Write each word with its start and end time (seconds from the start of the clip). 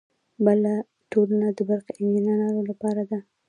بله 0.45 0.73
ټولنه 1.11 1.47
د 1.57 1.59
برقي 1.69 1.93
انجینرانو 2.05 2.61
لپاره 2.69 3.01
ده. 3.09 3.19